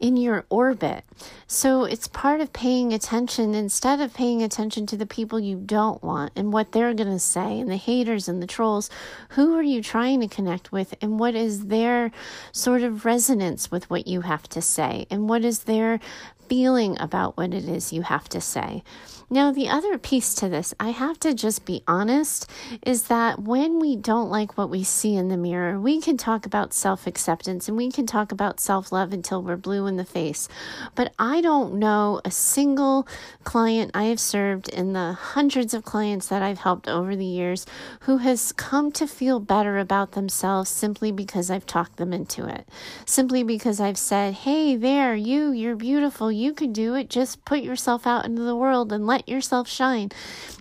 in 0.00 0.16
your 0.16 0.44
orbit. 0.48 1.04
So 1.46 1.84
it's 1.84 2.08
part 2.08 2.40
of 2.40 2.52
paying 2.52 2.92
attention 2.92 3.54
instead 3.54 4.00
of 4.00 4.12
paying 4.12 4.42
attention 4.42 4.86
to 4.86 4.96
the 4.96 5.06
people 5.06 5.38
you 5.38 5.56
don't 5.56 6.02
want 6.02 6.32
and 6.34 6.52
what 6.52 6.72
they're 6.72 6.94
going 6.94 7.12
to 7.12 7.18
say 7.18 7.60
and 7.60 7.70
the 7.70 7.76
haters 7.76 8.28
and 8.28 8.42
the 8.42 8.46
trolls. 8.46 8.90
Who 9.30 9.56
are 9.56 9.62
you 9.62 9.82
trying 9.82 10.20
to 10.20 10.28
connect 10.28 10.72
with 10.72 10.94
and 11.00 11.18
what 11.18 11.34
is 11.34 11.66
their 11.66 12.10
sort 12.52 12.82
of 12.82 13.04
resonance 13.04 13.70
with 13.70 13.88
what 13.88 14.06
you 14.06 14.22
have 14.22 14.48
to 14.50 14.60
say 14.60 15.06
and 15.10 15.28
what 15.28 15.44
is 15.44 15.60
their 15.60 16.00
feeling 16.48 16.96
about 17.00 17.36
what 17.36 17.54
it 17.54 17.64
is 17.64 17.92
you 17.92 18.02
have 18.02 18.28
to 18.30 18.40
say. 18.40 18.82
Now, 19.28 19.50
the 19.50 19.68
other 19.68 19.98
piece 19.98 20.36
to 20.36 20.48
this, 20.48 20.72
I 20.78 20.90
have 20.90 21.18
to 21.20 21.34
just 21.34 21.64
be 21.64 21.82
honest, 21.88 22.48
is 22.86 23.08
that 23.08 23.42
when 23.42 23.80
we 23.80 23.96
don't 23.96 24.30
like 24.30 24.56
what 24.56 24.70
we 24.70 24.84
see 24.84 25.16
in 25.16 25.26
the 25.28 25.36
mirror, 25.36 25.80
we 25.80 26.00
can 26.00 26.16
talk 26.16 26.46
about 26.46 26.72
self 26.72 27.08
acceptance 27.08 27.66
and 27.66 27.76
we 27.76 27.90
can 27.90 28.06
talk 28.06 28.30
about 28.30 28.60
self 28.60 28.92
love 28.92 29.12
until 29.12 29.42
we're 29.42 29.56
blue 29.56 29.88
in 29.88 29.96
the 29.96 30.04
face. 30.04 30.48
But 30.94 31.12
I 31.18 31.40
don't 31.40 31.74
know 31.74 32.20
a 32.24 32.30
single 32.30 33.08
client 33.42 33.90
I 33.94 34.04
have 34.04 34.20
served 34.20 34.68
in 34.68 34.92
the 34.92 35.14
hundreds 35.14 35.74
of 35.74 35.84
clients 35.84 36.28
that 36.28 36.42
I've 36.42 36.60
helped 36.60 36.86
over 36.86 37.16
the 37.16 37.24
years 37.24 37.66
who 38.02 38.18
has 38.18 38.52
come 38.52 38.92
to 38.92 39.08
feel 39.08 39.40
better 39.40 39.76
about 39.76 40.12
themselves 40.12 40.70
simply 40.70 41.10
because 41.10 41.50
I've 41.50 41.66
talked 41.66 41.96
them 41.96 42.12
into 42.12 42.46
it. 42.46 42.68
Simply 43.04 43.42
because 43.42 43.80
I've 43.80 43.98
said, 43.98 44.34
hey, 44.34 44.76
there, 44.76 45.16
you, 45.16 45.50
you're 45.50 45.74
beautiful, 45.74 46.30
you 46.36 46.52
can 46.52 46.72
do 46.72 46.94
it. 46.94 47.10
Just 47.10 47.44
put 47.44 47.60
yourself 47.60 48.06
out 48.06 48.24
into 48.24 48.42
the 48.42 48.56
world 48.56 48.92
and 48.92 49.06
let 49.06 49.28
yourself 49.28 49.68
shine. 49.68 50.10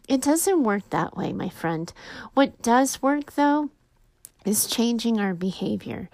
It 0.08 0.22
doesn't 0.22 0.64
work 0.64 0.90
that 0.90 1.16
way, 1.18 1.34
my 1.34 1.50
friend. 1.50 1.92
What 2.34 2.62
does 2.62 3.02
work 3.02 3.34
though 3.34 3.70
is 4.46 4.68
changing 4.68 5.20
our 5.20 5.34
behavior, 5.34 6.10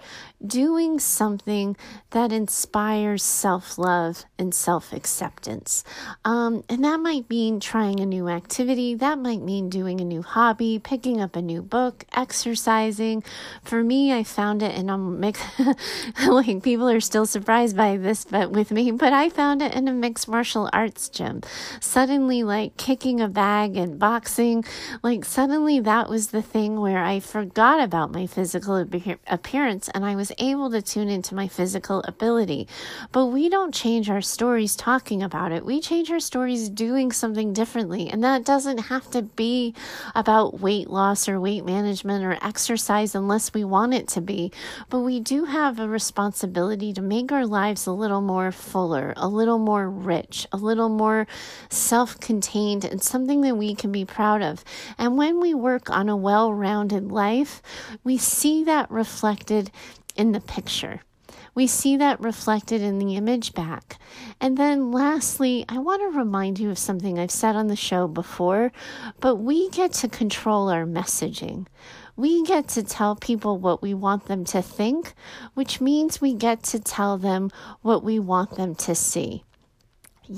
doing 0.45 0.99
something 0.99 1.75
that 2.11 2.31
inspires 2.31 3.23
self 3.23 3.77
love 3.77 4.25
and 4.39 4.53
self 4.55 4.93
acceptance. 4.93 5.83
Um, 6.25 6.63
and 6.69 6.83
that 6.83 6.99
might 6.99 7.29
mean 7.29 7.59
trying 7.59 7.99
a 7.99 8.05
new 8.05 8.29
activity, 8.29 8.95
that 8.95 9.19
might 9.19 9.41
mean 9.41 9.69
doing 9.69 9.99
a 9.99 10.05
new 10.05 10.21
hobby, 10.21 10.79
picking 10.79 11.21
up 11.21 11.35
a 11.35 11.41
new 11.41 11.61
book, 11.61 12.05
exercising. 12.15 13.23
For 13.63 13.83
me, 13.83 14.13
I 14.13 14.23
found 14.23 14.63
it, 14.63 14.75
and 14.75 14.89
I'm 14.89 15.19
mixed, 15.19 15.45
like 16.27 16.63
people 16.63 16.89
are 16.89 17.01
still 17.01 17.25
surprised 17.25 17.75
by 17.75 17.97
this, 17.97 18.25
but 18.25 18.51
with 18.51 18.71
me, 18.71 18.91
but 18.91 19.13
I 19.13 19.29
found 19.29 19.61
it 19.61 19.73
in 19.75 19.87
a 19.87 19.93
mixed 19.93 20.27
martial 20.27 20.69
arts 20.73 21.09
gym. 21.09 21.41
Suddenly, 21.79 22.43
like 22.43 22.77
kicking 22.77 23.19
a 23.19 23.27
bag 23.27 23.77
and 23.77 23.99
boxing, 23.99 24.63
like 25.03 25.25
suddenly 25.25 25.79
that 25.79 26.09
was 26.09 26.27
the 26.27 26.41
thing 26.41 26.79
where 26.79 27.03
I 27.03 27.19
forgot 27.19 27.79
about 27.81 28.11
my 28.11 28.20
my 28.21 28.27
physical 28.27 28.75
appearance 29.27 29.89
and 29.89 30.05
I 30.05 30.15
was 30.15 30.31
able 30.37 30.69
to 30.69 30.81
tune 30.81 31.09
into 31.09 31.33
my 31.33 31.47
physical 31.47 32.03
ability. 32.07 32.67
But 33.11 33.27
we 33.27 33.49
don't 33.49 33.73
change 33.73 34.11
our 34.11 34.21
stories 34.21 34.75
talking 34.75 35.23
about 35.23 35.51
it. 35.51 35.65
We 35.65 35.81
change 35.81 36.11
our 36.11 36.19
stories 36.19 36.69
doing 36.69 37.11
something 37.11 37.51
differently. 37.51 38.11
And 38.11 38.23
that 38.23 38.45
doesn't 38.45 38.77
have 38.77 39.09
to 39.11 39.23
be 39.23 39.73
about 40.13 40.59
weight 40.59 40.87
loss 40.87 41.27
or 41.27 41.39
weight 41.39 41.65
management 41.65 42.23
or 42.23 42.37
exercise 42.43 43.15
unless 43.15 43.55
we 43.55 43.63
want 43.63 43.95
it 43.95 44.07
to 44.09 44.21
be. 44.21 44.51
But 44.91 44.99
we 44.99 45.19
do 45.19 45.45
have 45.45 45.79
a 45.79 45.87
responsibility 45.87 46.93
to 46.93 47.01
make 47.01 47.31
our 47.31 47.47
lives 47.47 47.87
a 47.87 47.91
little 47.91 48.21
more 48.21 48.51
fuller, 48.51 49.15
a 49.17 49.27
little 49.27 49.57
more 49.57 49.89
rich, 49.89 50.45
a 50.51 50.57
little 50.57 50.89
more 50.89 51.25
self 51.69 52.19
contained, 52.19 52.85
and 52.85 53.01
something 53.01 53.41
that 53.41 53.57
we 53.57 53.73
can 53.73 53.91
be 53.91 54.05
proud 54.05 54.43
of. 54.43 54.63
And 54.99 55.17
when 55.17 55.41
we 55.41 55.55
work 55.55 55.89
on 55.89 56.07
a 56.07 56.15
well 56.15 56.53
rounded 56.53 57.11
life, 57.11 57.63
we 58.03 58.10
we 58.11 58.17
see 58.17 58.65
that 58.65 58.91
reflected 58.91 59.71
in 60.17 60.33
the 60.33 60.41
picture. 60.41 60.99
We 61.55 61.65
see 61.65 61.95
that 61.95 62.19
reflected 62.19 62.81
in 62.81 62.99
the 62.99 63.15
image 63.15 63.53
back. 63.53 64.01
And 64.41 64.57
then, 64.57 64.91
lastly, 64.91 65.63
I 65.69 65.77
want 65.77 66.01
to 66.01 66.19
remind 66.19 66.59
you 66.59 66.69
of 66.71 66.77
something 66.77 67.17
I've 67.17 67.31
said 67.31 67.55
on 67.55 67.67
the 67.67 67.75
show 67.77 68.09
before, 68.09 68.73
but 69.21 69.37
we 69.37 69.69
get 69.69 69.93
to 69.93 70.09
control 70.09 70.67
our 70.67 70.83
messaging. 70.83 71.67
We 72.17 72.43
get 72.43 72.67
to 72.75 72.83
tell 72.83 73.15
people 73.15 73.57
what 73.57 73.81
we 73.81 73.93
want 73.93 74.25
them 74.25 74.43
to 74.43 74.61
think, 74.61 75.13
which 75.53 75.79
means 75.79 76.19
we 76.19 76.33
get 76.33 76.63
to 76.63 76.81
tell 76.81 77.17
them 77.17 77.49
what 77.81 78.03
we 78.03 78.19
want 78.19 78.57
them 78.57 78.75
to 78.75 78.93
see 78.93 79.45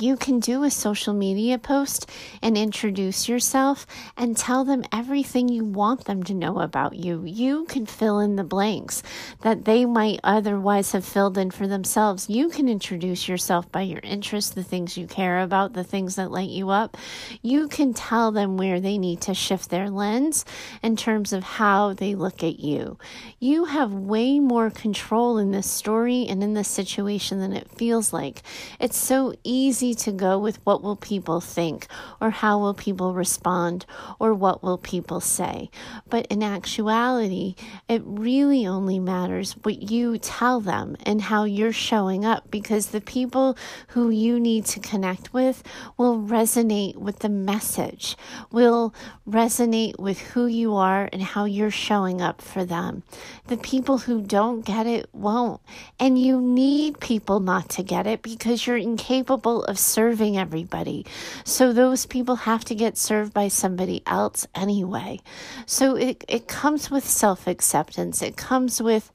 you 0.02 0.18
can 0.18 0.40
do 0.40 0.64
a 0.64 0.72
social 0.72 1.14
media 1.14 1.60
post 1.60 2.10
and 2.42 2.58
introduce 2.58 3.30
yourself 3.30 3.86
and 4.18 4.36
tell 4.36 4.66
them 4.66 4.84
everything 4.92 5.48
you 5.50 5.64
want 5.64 6.06
them 6.06 6.24
to 6.24 6.34
know 6.34 6.60
about 6.60 6.96
you. 6.96 7.24
You 7.26 7.66
can 7.66 7.86
fill 7.86 8.20
in 8.20 8.36
the 8.36 8.44
blanks 8.44 9.04
that 9.42 9.66
they 9.66 9.86
might 9.86 10.20
otherwise 10.24 10.94
have 10.94 11.06
filled 11.06 11.38
in 11.38 11.52
for 11.52 11.68
themselves. 11.68 12.30
You 12.30 12.50
can 12.50 12.68
introduce 12.68 13.28
yourself 13.28 13.72
by 13.72 13.82
your 13.82 14.00
interests, 14.04 14.52
the 14.52 14.64
things 14.64 14.98
you 14.98 15.06
care 15.06 15.42
about, 15.42 15.74
the 15.74 15.84
things 15.84 16.16
that 16.16 16.32
light 16.32 16.50
you 16.50 16.70
up. 16.70 16.98
You 17.42 17.68
can 17.68 17.94
tell 17.94 18.32
them 18.32 18.58
where 18.58 18.80
they 18.80 18.98
need 18.98 19.22
to 19.22 19.34
shift 19.34 19.70
their 19.70 19.90
lens 19.90 20.44
in 20.82 20.96
terms 20.96 21.34
of 21.34 21.44
how 21.44 21.94
they 21.94 22.16
look 22.16 22.44
at 22.44 22.60
you. 22.60 22.98
You 23.40 23.66
have 23.66 23.94
way 23.94 24.40
more 24.40 24.72
control 24.72 25.38
in 25.38 25.52
this 25.52 25.70
story 25.70 26.26
and 26.28 26.44
in 26.44 26.56
this 26.56 26.68
situation 26.68 27.40
than 27.40 27.54
it 27.54 27.70
feels 27.70 28.12
like. 28.12 28.42
It's 28.80 28.98
so 28.98 29.34
easy 29.44 29.83
easy 29.84 29.94
to 29.94 30.12
go 30.12 30.40
with 30.40 30.60
what 30.66 30.82
will 30.82 30.96
people 30.96 31.42
think 31.42 31.88
or 32.22 32.30
how 32.30 32.58
will 32.58 32.74
people 32.74 33.14
respond 33.14 33.86
or 34.20 34.34
what 34.34 34.64
will 34.64 34.78
people 34.78 35.20
say. 35.20 35.70
But 36.10 36.26
in 36.28 36.42
actuality, 36.42 37.56
it 37.90 38.02
really 38.06 38.66
only 38.66 39.00
matters 39.00 39.54
what 39.64 39.92
you 39.92 40.18
tell 40.18 40.62
them 40.62 40.96
and 41.06 41.22
how 41.22 41.44
you're 41.44 41.74
showing 41.74 42.24
up 42.24 42.50
because 42.50 42.88
the 42.88 43.02
people 43.02 43.58
who 43.90 44.10
you 44.10 44.40
need 44.40 44.66
to 44.66 44.80
connect 44.80 45.34
with 45.34 45.64
will 45.98 46.18
resonate 46.18 46.96
with 46.96 47.20
the 47.20 47.30
message, 47.30 48.16
will 48.52 48.94
resonate 49.28 50.00
with 50.00 50.20
who 50.20 50.46
you 50.46 50.76
are 50.76 51.10
and 51.12 51.22
how 51.22 51.46
you're 51.46 51.72
showing 51.72 52.22
up 52.22 52.42
for 52.42 52.64
them. 52.64 53.04
The 53.48 53.58
people 53.58 53.98
who 54.00 54.22
don't 54.22 54.62
get 54.64 54.88
it 54.88 55.10
won't. 55.14 55.60
And 56.00 56.18
you 56.18 56.40
need 56.40 57.00
people 57.00 57.40
not 57.40 57.70
to 57.70 57.84
get 57.84 58.08
it 58.08 58.22
because 58.22 58.66
you're 58.66 58.78
incapable 58.78 59.64
of 59.66 59.73
of 59.74 59.80
serving 59.80 60.38
everybody. 60.38 61.04
So 61.44 61.74
those 61.74 62.06
people 62.06 62.36
have 62.36 62.64
to 62.66 62.76
get 62.76 62.96
served 62.96 63.34
by 63.34 63.48
somebody 63.48 64.04
else 64.06 64.46
anyway. 64.54 65.20
So 65.66 65.96
it, 65.96 66.24
it 66.30 66.48
comes 66.48 66.92
with 66.92 67.04
self 67.04 67.48
acceptance, 67.48 68.22
it 68.22 68.38
comes 68.38 68.80
with 68.82 69.12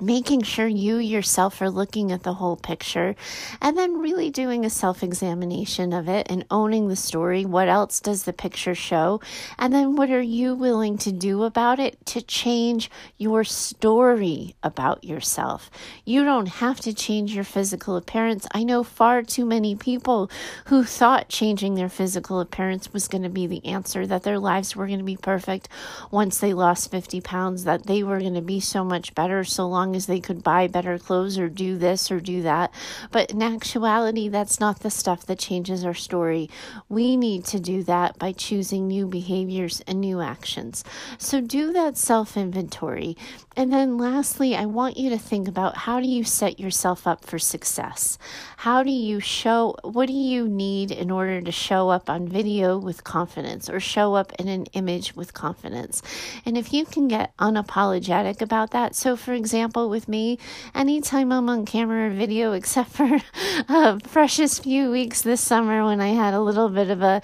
making 0.00 0.42
sure 0.42 0.66
you 0.66 0.96
yourself 0.96 1.60
are 1.60 1.70
looking 1.70 2.12
at 2.12 2.22
the 2.22 2.34
whole 2.34 2.56
picture 2.56 3.14
and 3.60 3.76
then 3.76 3.98
really 3.98 4.30
doing 4.30 4.64
a 4.64 4.70
self 4.70 5.02
examination 5.02 5.92
of 5.92 6.08
it 6.08 6.26
and 6.30 6.44
owning 6.50 6.88
the 6.88 6.96
story. 6.96 7.44
What 7.44 7.68
else 7.68 8.00
does 8.00 8.24
the 8.24 8.32
picture 8.32 8.74
show? 8.74 9.20
And 9.58 9.72
then 9.72 9.96
what 9.96 10.10
are 10.10 10.22
you 10.22 10.54
willing 10.54 10.98
to 10.98 11.12
do 11.12 11.44
about 11.44 11.78
it 11.78 12.04
to 12.06 12.22
change 12.22 12.90
your 13.18 13.44
story 13.44 14.54
about 14.62 15.04
yourself? 15.04 15.70
You 16.04 16.24
don't 16.24 16.46
have 16.46 16.80
to 16.80 16.94
change 16.94 17.34
your 17.34 17.44
physical 17.44 17.96
appearance. 17.96 18.46
I 18.52 18.64
know 18.64 18.82
far 18.82 19.22
too 19.22 19.44
many 19.44 19.74
people 19.74 20.30
who 20.66 20.84
thought 20.84 21.28
changing 21.28 21.74
their 21.74 21.88
physical 21.88 22.40
appearance 22.40 22.92
was 22.92 23.08
going 23.08 23.22
to 23.22 23.28
be 23.28 23.46
the 23.46 23.64
answer, 23.64 24.06
that 24.06 24.22
their 24.22 24.38
lives 24.38 24.74
were 24.74 24.86
going 24.86 24.98
to 24.98 25.04
be 25.04 25.16
perfect 25.16 25.68
once 26.10 26.38
they 26.38 26.54
lost 26.54 26.90
50 26.90 27.20
pounds, 27.20 27.64
that 27.64 27.86
they 27.86 28.02
were 28.02 28.20
going 28.20 28.34
to 28.34 28.42
be 28.42 28.60
so 28.60 28.84
much 28.84 29.14
better 29.14 29.44
so 29.44 29.66
long 29.66 29.83
long 29.84 29.94
as 29.94 30.06
they 30.06 30.20
could 30.20 30.42
buy 30.42 30.66
better 30.66 30.98
clothes 30.98 31.38
or 31.38 31.50
do 31.50 31.76
this 31.76 32.10
or 32.10 32.18
do 32.18 32.40
that. 32.40 32.72
But 33.10 33.30
in 33.30 33.42
actuality, 33.42 34.28
that's 34.28 34.58
not 34.58 34.80
the 34.80 34.90
stuff 34.90 35.26
that 35.26 35.38
changes 35.38 35.84
our 35.84 35.92
story. 35.92 36.48
We 36.88 37.18
need 37.18 37.44
to 37.46 37.60
do 37.60 37.82
that 37.82 38.18
by 38.18 38.32
choosing 38.32 38.88
new 38.88 39.06
behaviors 39.06 39.82
and 39.86 40.00
new 40.00 40.22
actions. 40.22 40.84
So 41.18 41.42
do 41.42 41.70
that 41.74 41.98
self 41.98 42.34
inventory. 42.34 43.14
And 43.56 43.72
then 43.72 43.98
lastly, 43.98 44.56
I 44.56 44.64
want 44.64 44.96
you 44.96 45.10
to 45.10 45.18
think 45.18 45.46
about 45.46 45.76
how 45.76 46.00
do 46.00 46.08
you 46.08 46.24
set 46.24 46.58
yourself 46.58 47.06
up 47.06 47.24
for 47.24 47.38
success? 47.38 48.18
How 48.56 48.82
do 48.82 48.90
you 48.90 49.20
show, 49.20 49.76
what 49.82 50.06
do 50.06 50.12
you 50.14 50.48
need 50.48 50.90
in 50.90 51.10
order 51.10 51.40
to 51.40 51.52
show 51.52 51.90
up 51.90 52.08
on 52.08 52.26
video 52.26 52.78
with 52.78 53.04
confidence 53.04 53.68
or 53.68 53.78
show 53.78 54.14
up 54.14 54.32
in 54.38 54.48
an 54.48 54.64
image 54.72 55.14
with 55.14 55.34
confidence? 55.34 56.02
And 56.46 56.56
if 56.56 56.72
you 56.72 56.84
can 56.84 57.06
get 57.06 57.36
unapologetic 57.36 58.40
about 58.40 58.70
that, 58.70 58.96
so 58.96 59.14
for 59.14 59.34
example, 59.34 59.73
with 59.74 60.08
me, 60.08 60.38
anytime 60.72 61.32
I'm 61.32 61.48
on 61.48 61.66
camera 61.66 62.06
or 62.06 62.10
video, 62.10 62.52
except 62.60 62.90
for 62.90 63.20
uh, 63.68 63.98
a 63.98 64.08
precious 64.08 64.60
few 64.60 64.90
weeks 64.90 65.22
this 65.22 65.40
summer 65.40 65.84
when 65.84 66.00
I 66.00 66.08
had 66.08 66.32
a 66.32 66.40
little 66.40 66.68
bit 66.68 66.90
of 66.90 67.02
a 67.02 67.20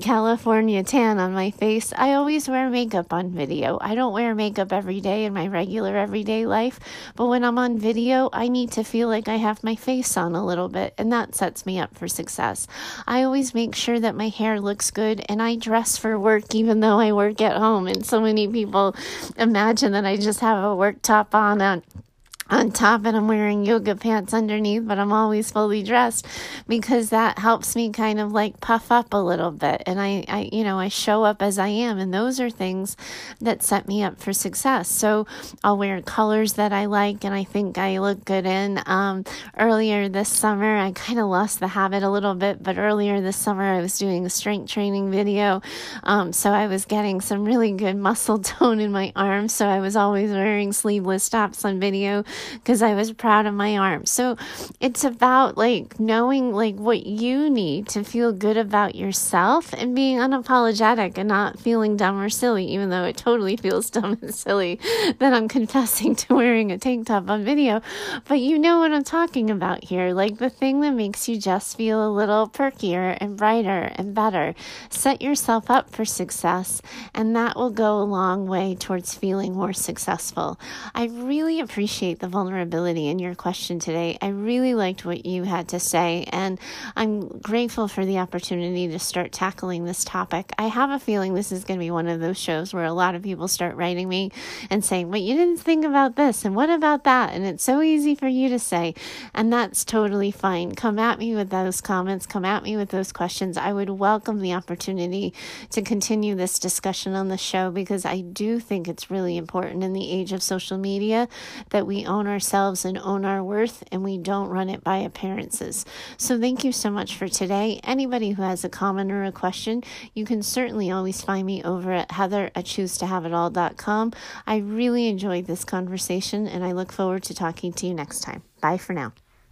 California 0.00 0.82
tan 0.82 1.18
on 1.18 1.32
my 1.32 1.52
face, 1.52 1.92
I 1.96 2.14
always 2.14 2.48
wear 2.48 2.68
makeup 2.68 3.12
on 3.12 3.30
video. 3.30 3.78
I 3.80 3.94
don't 3.94 4.12
wear 4.12 4.34
makeup 4.34 4.72
every 4.72 5.00
day 5.00 5.24
in 5.24 5.32
my 5.32 5.46
regular 5.46 5.96
everyday 5.96 6.44
life. 6.44 6.80
But 7.14 7.26
when 7.26 7.44
I'm 7.44 7.58
on 7.58 7.78
video, 7.78 8.28
I 8.32 8.48
need 8.48 8.72
to 8.72 8.82
feel 8.82 9.06
like 9.06 9.28
I 9.28 9.36
have 9.36 9.62
my 9.62 9.76
face 9.76 10.16
on 10.16 10.34
a 10.34 10.44
little 10.44 10.68
bit, 10.68 10.92
and 10.98 11.12
that 11.12 11.36
sets 11.36 11.64
me 11.64 11.78
up 11.78 11.96
for 11.96 12.08
success. 12.08 12.66
I 13.06 13.22
always 13.22 13.54
make 13.54 13.76
sure 13.76 14.00
that 14.00 14.16
my 14.16 14.28
hair 14.28 14.60
looks 14.60 14.90
good 14.90 15.24
and 15.28 15.40
I 15.40 15.54
dress 15.54 15.96
for 15.96 16.18
work 16.18 16.54
even 16.54 16.80
though 16.80 16.98
I 16.98 17.12
work 17.12 17.40
at 17.40 17.56
home. 17.56 17.86
And 17.86 18.04
so 18.04 18.20
many 18.20 18.48
people 18.48 18.96
imagine 19.36 19.92
that 19.92 20.04
I 20.04 20.16
just 20.16 20.40
have 20.40 20.62
a 20.64 20.74
work 20.74 21.02
top 21.02 21.34
on. 21.34 21.60
On 21.76 22.04
on 22.48 22.70
top 22.70 23.04
and 23.04 23.16
I'm 23.16 23.26
wearing 23.26 23.64
yoga 23.64 23.96
pants 23.96 24.32
underneath, 24.32 24.86
but 24.86 24.98
I'm 24.98 25.12
always 25.12 25.50
fully 25.50 25.82
dressed 25.82 26.26
because 26.68 27.10
that 27.10 27.38
helps 27.38 27.74
me 27.74 27.90
kind 27.90 28.20
of 28.20 28.32
like 28.32 28.60
puff 28.60 28.92
up 28.92 29.12
a 29.12 29.16
little 29.16 29.50
bit. 29.50 29.82
And 29.86 30.00
I, 30.00 30.24
I, 30.28 30.48
you 30.52 30.62
know, 30.62 30.78
I 30.78 30.88
show 30.88 31.24
up 31.24 31.42
as 31.42 31.58
I 31.58 31.68
am. 31.68 31.98
And 31.98 32.14
those 32.14 32.38
are 32.38 32.50
things 32.50 32.96
that 33.40 33.62
set 33.62 33.88
me 33.88 34.02
up 34.02 34.20
for 34.20 34.32
success. 34.32 34.88
So 34.88 35.26
I'll 35.64 35.76
wear 35.76 36.00
colors 36.02 36.52
that 36.54 36.72
I 36.72 36.86
like 36.86 37.24
and 37.24 37.34
I 37.34 37.44
think 37.44 37.78
I 37.78 37.98
look 37.98 38.24
good 38.24 38.46
in. 38.46 38.80
Um, 38.86 39.24
earlier 39.58 40.08
this 40.08 40.28
summer, 40.28 40.76
I 40.76 40.92
kind 40.92 41.18
of 41.18 41.26
lost 41.26 41.58
the 41.58 41.68
habit 41.68 42.02
a 42.02 42.10
little 42.10 42.34
bit, 42.34 42.62
but 42.62 42.78
earlier 42.78 43.20
this 43.20 43.36
summer, 43.36 43.64
I 43.64 43.80
was 43.80 43.98
doing 43.98 44.24
a 44.24 44.30
strength 44.30 44.70
training 44.70 45.10
video. 45.10 45.62
Um, 46.04 46.32
so 46.32 46.50
I 46.50 46.68
was 46.68 46.84
getting 46.84 47.20
some 47.20 47.44
really 47.44 47.72
good 47.72 47.96
muscle 47.96 48.38
tone 48.40 48.78
in 48.78 48.92
my 48.92 49.12
arms. 49.16 49.52
So 49.52 49.66
I 49.66 49.80
was 49.80 49.96
always 49.96 50.30
wearing 50.30 50.72
sleeveless 50.72 51.28
tops 51.28 51.64
on 51.64 51.80
video 51.80 52.24
because 52.54 52.82
I 52.82 52.94
was 52.94 53.12
proud 53.12 53.46
of 53.46 53.54
my 53.54 53.76
arms. 53.76 54.10
So 54.10 54.36
it's 54.80 55.04
about 55.04 55.56
like 55.56 55.98
knowing 56.00 56.52
like 56.52 56.76
what 56.76 57.06
you 57.06 57.50
need 57.50 57.88
to 57.88 58.04
feel 58.04 58.32
good 58.32 58.56
about 58.56 58.94
yourself 58.94 59.72
and 59.72 59.94
being 59.94 60.18
unapologetic 60.18 61.18
and 61.18 61.28
not 61.28 61.58
feeling 61.58 61.96
dumb 61.96 62.20
or 62.20 62.28
silly, 62.28 62.66
even 62.66 62.90
though 62.90 63.04
it 63.04 63.16
totally 63.16 63.56
feels 63.56 63.90
dumb 63.96 64.18
and 64.20 64.34
silly 64.34 64.80
that 65.18 65.32
I'm 65.32 65.48
confessing 65.48 66.14
to 66.16 66.34
wearing 66.34 66.72
a 66.72 66.78
tank 66.78 67.06
top 67.06 67.28
on 67.28 67.44
video. 67.44 67.80
But 68.26 68.40
you 68.40 68.58
know 68.58 68.80
what 68.80 68.92
I'm 68.92 69.04
talking 69.04 69.50
about 69.50 69.84
here. 69.84 70.12
Like 70.12 70.38
the 70.38 70.50
thing 70.50 70.80
that 70.80 70.92
makes 70.92 71.28
you 71.28 71.38
just 71.38 71.76
feel 71.76 72.06
a 72.06 72.10
little 72.10 72.48
perkier 72.48 73.16
and 73.20 73.36
brighter 73.36 73.92
and 73.96 74.14
better. 74.14 74.54
Set 74.90 75.22
yourself 75.22 75.70
up 75.70 75.90
for 75.90 76.04
success, 76.04 76.82
and 77.14 77.34
that 77.36 77.56
will 77.56 77.70
go 77.70 78.00
a 78.00 78.02
long 78.02 78.46
way 78.46 78.74
towards 78.74 79.14
feeling 79.14 79.54
more 79.54 79.72
successful. 79.72 80.58
I 80.94 81.04
really 81.06 81.60
appreciate 81.60 82.20
the 82.20 82.25
vulnerability 82.28 83.08
in 83.08 83.18
your 83.18 83.34
question 83.34 83.78
today. 83.78 84.18
I 84.20 84.28
really 84.28 84.74
liked 84.74 85.04
what 85.04 85.26
you 85.26 85.44
had 85.44 85.68
to 85.68 85.80
say, 85.80 86.24
and 86.32 86.58
I'm 86.94 87.28
grateful 87.40 87.88
for 87.88 88.04
the 88.04 88.18
opportunity 88.18 88.88
to 88.88 88.98
start 88.98 89.32
tackling 89.32 89.84
this 89.84 90.04
topic. 90.04 90.52
I 90.58 90.68
have 90.68 90.90
a 90.90 90.98
feeling 90.98 91.34
this 91.34 91.52
is 91.52 91.64
going 91.64 91.78
to 91.78 91.84
be 91.84 91.90
one 91.90 92.08
of 92.08 92.20
those 92.20 92.38
shows 92.38 92.72
where 92.72 92.84
a 92.84 92.92
lot 92.92 93.14
of 93.14 93.22
people 93.22 93.48
start 93.48 93.76
writing 93.76 94.08
me 94.08 94.30
and 94.70 94.84
saying, 94.84 95.10
But 95.10 95.20
you 95.22 95.34
didn't 95.34 95.58
think 95.58 95.84
about 95.84 96.16
this, 96.16 96.44
and 96.44 96.54
what 96.54 96.70
about 96.70 97.04
that? 97.04 97.32
And 97.32 97.44
it's 97.44 97.64
so 97.64 97.82
easy 97.82 98.14
for 98.14 98.28
you 98.28 98.48
to 98.48 98.58
say, 98.58 98.94
and 99.34 99.52
that's 99.52 99.84
totally 99.84 100.30
fine. 100.30 100.74
Come 100.74 100.98
at 100.98 101.18
me 101.18 101.34
with 101.34 101.50
those 101.50 101.80
comments, 101.80 102.26
come 102.26 102.44
at 102.44 102.62
me 102.62 102.76
with 102.76 102.90
those 102.90 103.12
questions. 103.12 103.56
I 103.56 103.72
would 103.72 103.90
welcome 103.90 104.40
the 104.40 104.52
opportunity 104.52 105.34
to 105.70 105.82
continue 105.82 106.34
this 106.34 106.58
discussion 106.58 107.14
on 107.14 107.28
the 107.28 107.38
show 107.38 107.70
because 107.70 108.04
I 108.04 108.20
do 108.20 108.60
think 108.60 108.88
it's 108.88 109.10
really 109.10 109.36
important 109.36 109.84
in 109.84 109.92
the 109.92 110.10
age 110.10 110.32
of 110.32 110.42
social 110.42 110.78
media 110.78 111.28
that 111.70 111.86
we 111.86 112.06
own 112.16 112.26
ourselves 112.26 112.84
and 112.84 112.96
own 112.98 113.24
our 113.24 113.44
worth 113.44 113.84
and 113.92 114.02
we 114.02 114.16
don't 114.16 114.48
run 114.48 114.70
it 114.70 114.82
by 114.82 114.96
appearances. 114.98 115.84
So 116.16 116.40
thank 116.40 116.64
you 116.64 116.72
so 116.72 116.90
much 116.90 117.14
for 117.16 117.28
today. 117.28 117.80
Anybody 117.84 118.30
who 118.30 118.42
has 118.42 118.64
a 118.64 118.68
comment 118.68 119.12
or 119.12 119.24
a 119.24 119.32
question, 119.32 119.82
you 120.14 120.24
can 120.24 120.42
certainly 120.42 120.90
always 120.90 121.20
find 121.20 121.46
me 121.46 121.62
over 121.62 121.92
at 121.92 122.10
heather 122.12 122.50
at 122.54 122.64
choosetohaveitall.com. 122.64 124.12
I 124.46 124.56
really 124.56 125.08
enjoyed 125.08 125.46
this 125.46 125.64
conversation 125.64 126.46
and 126.46 126.64
I 126.64 126.72
look 126.72 126.92
forward 126.92 127.22
to 127.24 127.34
talking 127.34 127.72
to 127.74 127.86
you 127.86 127.94
next 127.94 128.20
time. 128.20 128.42
Bye 128.60 128.78
for 128.78 128.94
now. 128.94 129.12